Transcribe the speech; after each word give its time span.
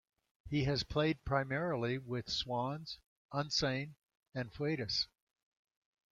He 0.49 0.63
has 0.63 0.81
played 0.81 1.23
primarily 1.25 1.99
with 1.99 2.27
Swans, 2.27 2.97
Unsane, 3.31 3.97
and 4.33 4.51
Foetus. 4.51 5.07